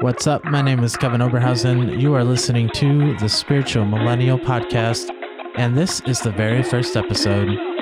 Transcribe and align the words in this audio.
What's 0.00 0.26
up? 0.26 0.44
My 0.44 0.60
name 0.60 0.84
is 0.84 0.94
Kevin 0.94 1.22
Oberhausen. 1.22 1.98
You 1.98 2.14
are 2.14 2.22
listening 2.22 2.68
to 2.74 3.16
the 3.16 3.28
Spiritual 3.30 3.86
Millennial 3.86 4.38
Podcast, 4.38 5.08
and 5.56 5.76
this 5.76 6.00
is 6.02 6.20
the 6.20 6.30
very 6.30 6.62
first 6.62 6.96
episode. 6.96 7.75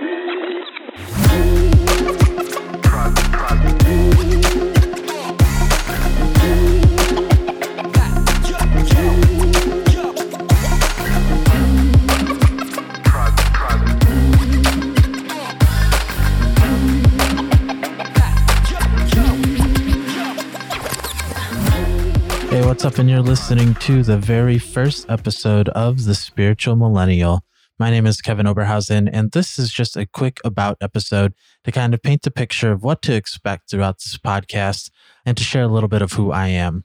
What's 22.66 22.84
up? 22.84 22.98
And 22.98 23.11
you're 23.11 23.20
listening 23.20 23.75
to 23.75 24.02
the 24.02 24.16
very 24.16 24.59
first 24.59 25.05
episode 25.11 25.69
of 25.70 26.05
The 26.05 26.15
Spiritual 26.15 26.77
Millennial. 26.77 27.45
My 27.79 27.91
name 27.91 28.06
is 28.06 28.23
Kevin 28.23 28.47
Oberhausen, 28.47 29.11
and 29.12 29.33
this 29.33 29.59
is 29.59 29.70
just 29.70 29.98
a 29.98 30.06
quick 30.06 30.41
about 30.47 30.79
episode 30.80 31.34
to 31.65 31.73
kind 31.73 31.92
of 31.92 32.03
paint 32.03 32.23
the 32.23 32.30
picture 32.30 32.73
of 32.73 32.83
what 32.83 33.03
to 33.03 33.15
expect 33.15 33.69
throughout 33.69 33.98
this 33.98 34.16
podcast 34.16 34.91
and 35.27 35.37
to 35.37 35.45
share 35.45 35.65
a 35.65 35.69
little 35.69 35.91
bit 35.91 36.01
of 36.01 36.12
who 36.12 36.33
I 36.33 36.48
am. 36.48 36.84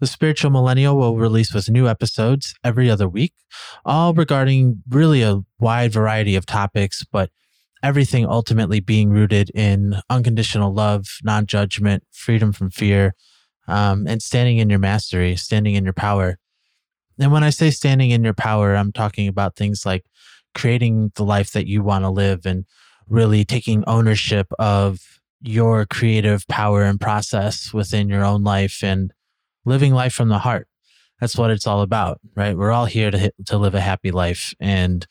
The 0.00 0.08
Spiritual 0.08 0.50
Millennial 0.50 0.96
will 0.96 1.16
release 1.16 1.54
with 1.54 1.70
new 1.70 1.86
episodes 1.86 2.54
every 2.64 2.90
other 2.90 3.08
week, 3.08 3.34
all 3.84 4.14
regarding 4.14 4.82
really 4.88 5.22
a 5.22 5.42
wide 5.60 5.92
variety 5.92 6.34
of 6.34 6.44
topics, 6.44 7.04
but 7.04 7.30
everything 7.84 8.26
ultimately 8.26 8.80
being 8.80 9.10
rooted 9.10 9.50
in 9.50 10.00
unconditional 10.10 10.74
love, 10.74 11.06
non 11.22 11.46
judgment, 11.46 12.02
freedom 12.10 12.52
from 12.52 12.70
fear, 12.70 13.14
um, 13.68 14.06
and 14.06 14.22
standing 14.22 14.58
in 14.58 14.70
your 14.70 14.78
mastery, 14.78 15.36
standing 15.36 15.74
in 15.74 15.84
your 15.84 15.92
power. 15.92 16.38
And 17.20 17.30
when 17.30 17.44
I 17.44 17.50
say 17.50 17.70
standing 17.70 18.10
in 18.10 18.24
your 18.24 18.34
power, 18.34 18.74
I'm 18.74 18.92
talking 18.92 19.28
about 19.28 19.56
things 19.56 19.84
like 19.84 20.04
creating 20.54 21.12
the 21.14 21.24
life 21.24 21.52
that 21.52 21.66
you 21.66 21.82
want 21.82 22.04
to 22.04 22.10
live 22.10 22.46
and 22.46 22.64
really 23.08 23.44
taking 23.44 23.84
ownership 23.86 24.48
of 24.58 25.00
your 25.40 25.86
creative 25.86 26.46
power 26.48 26.82
and 26.82 27.00
process 27.00 27.72
within 27.72 28.08
your 28.08 28.24
own 28.24 28.42
life 28.42 28.82
and 28.82 29.12
living 29.64 29.94
life 29.94 30.12
from 30.12 30.28
the 30.28 30.38
heart. 30.38 30.66
That's 31.20 31.36
what 31.36 31.50
it's 31.50 31.66
all 31.66 31.82
about, 31.82 32.20
right? 32.34 32.56
We're 32.56 32.72
all 32.72 32.86
here 32.86 33.10
to 33.10 33.32
to 33.46 33.58
live 33.58 33.74
a 33.74 33.80
happy 33.80 34.10
life 34.10 34.54
and 34.60 35.06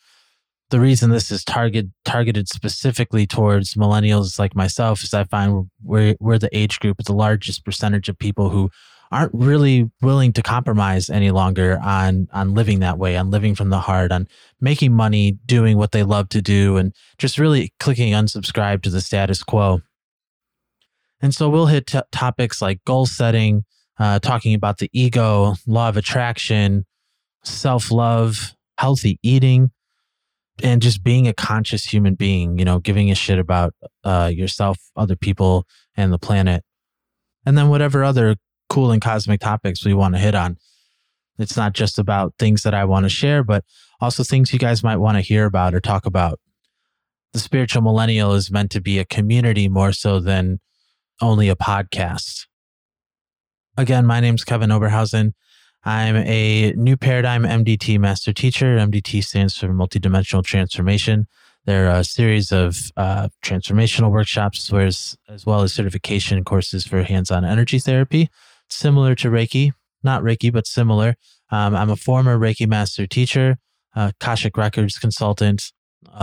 the 0.70 0.80
reason 0.80 1.10
this 1.10 1.30
is 1.30 1.44
target 1.44 1.86
targeted 2.04 2.48
specifically 2.48 3.26
towards 3.26 3.74
millennials 3.74 4.38
like 4.38 4.54
myself 4.54 5.02
is 5.02 5.14
I 5.14 5.24
find 5.24 5.70
we're 5.82 6.14
we're 6.20 6.38
the 6.38 6.54
age 6.56 6.78
group 6.80 6.98
with 6.98 7.06
the 7.06 7.14
largest 7.14 7.64
percentage 7.64 8.08
of 8.08 8.18
people 8.18 8.50
who 8.50 8.70
aren't 9.10 9.32
really 9.32 9.90
willing 10.02 10.34
to 10.34 10.42
compromise 10.42 11.08
any 11.08 11.30
longer 11.30 11.78
on 11.82 12.28
on 12.32 12.54
living 12.54 12.80
that 12.80 12.98
way, 12.98 13.16
on 13.16 13.30
living 13.30 13.54
from 13.54 13.70
the 13.70 13.80
heart, 13.80 14.12
on 14.12 14.28
making 14.60 14.92
money, 14.92 15.38
doing 15.46 15.78
what 15.78 15.92
they 15.92 16.02
love 16.02 16.28
to 16.30 16.42
do, 16.42 16.76
and 16.76 16.92
just 17.16 17.38
really 17.38 17.72
clicking 17.80 18.12
unsubscribe 18.12 18.82
to 18.82 18.90
the 18.90 19.00
status 19.00 19.42
quo. 19.42 19.80
And 21.20 21.34
so 21.34 21.48
we'll 21.48 21.66
hit 21.66 21.86
t- 21.86 22.00
topics 22.12 22.62
like 22.62 22.84
goal 22.84 23.06
setting, 23.06 23.64
uh, 23.98 24.18
talking 24.18 24.54
about 24.54 24.78
the 24.78 24.90
ego, 24.92 25.54
law 25.66 25.88
of 25.88 25.96
attraction, 25.96 26.84
self 27.42 27.90
love, 27.90 28.54
healthy 28.76 29.18
eating 29.22 29.70
and 30.62 30.82
just 30.82 31.02
being 31.02 31.28
a 31.28 31.32
conscious 31.32 31.84
human 31.84 32.14
being, 32.14 32.58
you 32.58 32.64
know, 32.64 32.78
giving 32.78 33.10
a 33.10 33.14
shit 33.14 33.38
about 33.38 33.74
uh, 34.04 34.30
yourself, 34.32 34.78
other 34.96 35.16
people, 35.16 35.66
and 35.96 36.12
the 36.12 36.18
planet. 36.18 36.64
And 37.46 37.56
then 37.56 37.68
whatever 37.68 38.04
other 38.04 38.36
cool 38.68 38.90
and 38.90 39.00
cosmic 39.00 39.40
topics 39.40 39.84
we 39.84 39.94
want 39.94 40.14
to 40.14 40.20
hit 40.20 40.34
on. 40.34 40.58
It's 41.38 41.56
not 41.56 41.72
just 41.72 41.98
about 41.98 42.34
things 42.38 42.62
that 42.62 42.74
I 42.74 42.84
want 42.84 43.04
to 43.04 43.10
share, 43.10 43.44
but 43.44 43.64
also 44.00 44.24
things 44.24 44.52
you 44.52 44.58
guys 44.58 44.82
might 44.82 44.96
want 44.96 45.16
to 45.16 45.22
hear 45.22 45.44
about 45.44 45.74
or 45.74 45.80
talk 45.80 46.04
about. 46.04 46.40
The 47.32 47.38
Spiritual 47.38 47.82
Millennial 47.82 48.34
is 48.34 48.50
meant 48.50 48.70
to 48.72 48.80
be 48.80 48.98
a 48.98 49.04
community 49.04 49.68
more 49.68 49.92
so 49.92 50.18
than 50.18 50.60
only 51.20 51.48
a 51.48 51.56
podcast. 51.56 52.46
Again, 53.76 54.06
my 54.06 54.20
name's 54.20 54.44
Kevin 54.44 54.70
Oberhausen. 54.70 55.32
I'm 55.84 56.16
a 56.16 56.72
new 56.72 56.96
paradigm 56.96 57.44
MDT 57.44 57.98
master 57.98 58.32
teacher. 58.32 58.76
MDT 58.78 59.24
stands 59.24 59.56
for 59.56 59.68
multidimensional 59.68 60.44
transformation. 60.44 61.26
There 61.64 61.88
are 61.90 62.00
a 62.00 62.04
series 62.04 62.52
of 62.52 62.76
uh, 62.96 63.28
transformational 63.44 64.10
workshops, 64.10 64.66
as 64.66 64.72
well 64.72 64.86
as, 64.86 65.46
well 65.46 65.62
as 65.62 65.72
certification 65.72 66.42
courses 66.44 66.86
for 66.86 67.02
hands 67.02 67.30
on 67.30 67.44
energy 67.44 67.78
therapy, 67.78 68.30
similar 68.70 69.14
to 69.16 69.28
Reiki, 69.28 69.72
not 70.02 70.22
Reiki, 70.22 70.52
but 70.52 70.66
similar. 70.66 71.16
Um, 71.50 71.74
I'm 71.74 71.90
a 71.90 71.96
former 71.96 72.38
Reiki 72.38 72.66
master 72.66 73.06
teacher, 73.06 73.58
Akashic 73.94 74.56
Records 74.56 74.98
consultant, 74.98 75.72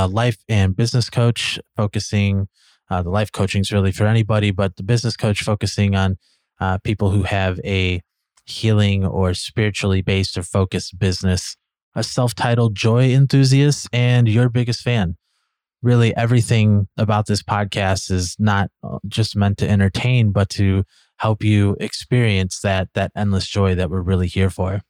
life 0.09 0.37
and 0.49 0.75
business 0.75 1.09
coach, 1.09 1.59
focusing 1.75 2.47
uh, 2.89 3.01
the 3.01 3.09
life 3.09 3.31
coaching 3.31 3.61
is 3.61 3.71
really 3.71 3.91
for 3.91 4.05
anybody, 4.05 4.51
but 4.51 4.75
the 4.75 4.83
business 4.83 5.17
coach 5.17 5.41
focusing 5.41 5.95
on 5.95 6.17
uh, 6.59 6.77
people 6.79 7.09
who 7.09 7.23
have 7.23 7.59
a 7.65 8.01
healing 8.45 9.05
or 9.05 9.33
spiritually 9.33 10.01
based 10.01 10.37
or 10.37 10.43
focused 10.43 10.97
business, 10.97 11.57
a 11.95 12.03
self 12.03 12.35
titled 12.35 12.75
joy 12.75 13.11
enthusiast, 13.11 13.87
and 13.91 14.27
your 14.27 14.49
biggest 14.49 14.81
fan. 14.81 15.15
Really, 15.81 16.15
everything 16.15 16.87
about 16.97 17.27
this 17.27 17.43
podcast 17.43 18.09
is 18.09 18.35
not 18.39 18.71
uh, 18.83 18.99
just 19.07 19.35
meant 19.35 19.57
to 19.59 19.69
entertain, 19.69 20.31
but 20.31 20.49
to 20.51 20.83
help 21.17 21.43
you 21.43 21.75
experience 21.79 22.59
that, 22.61 22.89
that 22.93 23.11
endless 23.15 23.47
joy 23.47 23.75
that 23.75 23.89
we're 23.89 24.01
really 24.01 24.27
here 24.27 24.49
for. 24.49 24.81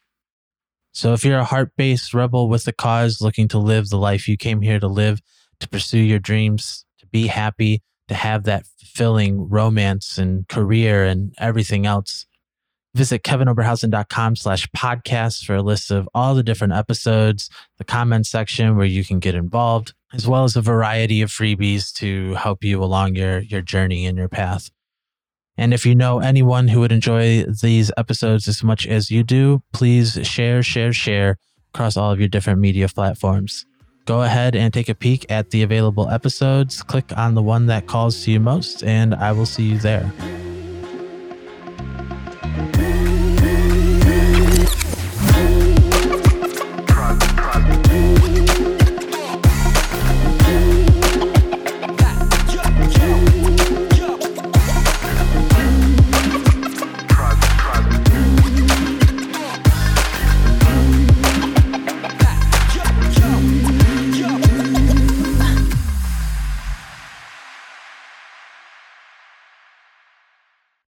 So, 0.93 1.13
if 1.13 1.25
you're 1.25 1.39
a 1.39 1.43
heart 1.43 1.71
based 1.75 2.13
rebel 2.13 2.47
with 2.47 2.67
a 2.67 2.71
cause 2.71 3.19
looking 3.21 3.47
to 3.49 3.59
live 3.59 3.89
the 3.89 3.97
life 3.97 4.27
you 4.29 4.37
came 4.37 4.61
here 4.61 4.79
to 4.79 4.87
live, 4.87 5.19
to 5.59 5.67
pursue 5.67 5.99
your 5.99 6.19
dreams, 6.19 6.85
to 6.99 7.07
be 7.07 7.27
happy, 7.27 7.81
to 8.07 8.13
have 8.13 8.43
that 8.43 8.65
fulfilling 8.79 9.49
romance 9.49 10.17
and 10.17 10.47
career 10.47 11.03
and 11.03 11.33
everything 11.37 11.85
else, 11.85 12.25
Visit 12.95 13.23
kevinoberhausen.com 13.23 14.37
slash 14.37 14.67
podcast 14.69 15.43
for 15.43 15.55
a 15.55 15.61
list 15.61 15.91
of 15.91 16.07
all 16.13 16.33
the 16.33 16.43
different 16.43 16.73
episodes, 16.73 17.49
the 17.77 17.83
comment 17.83 18.25
section 18.25 18.77
where 18.77 18.85
you 18.85 19.03
can 19.03 19.19
get 19.19 19.35
involved, 19.35 19.93
as 20.13 20.25
well 20.25 20.45
as 20.45 20.55
a 20.55 20.61
variety 20.61 21.21
of 21.21 21.29
freebies 21.29 21.93
to 21.95 22.35
help 22.35 22.63
you 22.63 22.81
along 22.81 23.15
your, 23.15 23.39
your 23.39 23.61
journey 23.61 24.05
and 24.05 24.17
your 24.17 24.29
path. 24.29 24.71
And 25.57 25.73
if 25.73 25.85
you 25.85 25.93
know 25.93 26.19
anyone 26.19 26.69
who 26.69 26.79
would 26.79 26.93
enjoy 26.93 27.43
these 27.43 27.91
episodes 27.97 28.47
as 28.47 28.63
much 28.63 28.87
as 28.87 29.11
you 29.11 29.23
do, 29.23 29.61
please 29.73 30.17
share, 30.23 30.63
share, 30.63 30.93
share 30.93 31.37
across 31.73 31.97
all 31.97 32.11
of 32.11 32.19
your 32.19 32.29
different 32.29 32.59
media 32.59 32.87
platforms. 32.87 33.65
Go 34.05 34.21
ahead 34.21 34.55
and 34.55 34.73
take 34.73 34.87
a 34.87 34.95
peek 34.95 35.25
at 35.29 35.49
the 35.49 35.63
available 35.63 36.09
episodes. 36.09 36.81
Click 36.81 37.11
on 37.17 37.33
the 37.33 37.41
one 37.41 37.65
that 37.65 37.87
calls 37.87 38.23
to 38.23 38.31
you 38.31 38.39
most, 38.39 38.83
and 38.83 39.15
I 39.15 39.33
will 39.33 39.47
see 39.47 39.63
you 39.63 39.79
there. 39.79 40.11